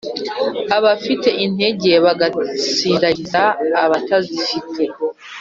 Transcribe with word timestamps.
abafite 0.77 1.29
intege 1.45 1.91
bagasindagiza 2.05 3.41
abatazifite 3.83 4.83